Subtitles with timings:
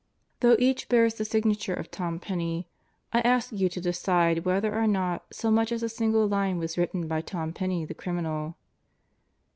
[0.39, 2.67] Though each bears the signature of Tom Penney,
[3.13, 6.75] I ask you to decide whether or not so much as a single line was
[6.75, 8.55] written by Tom Penney the criminal.